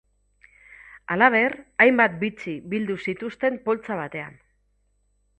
[1.15, 4.41] Halaber, hainbat bitxi bildu zituzten poltsa batean.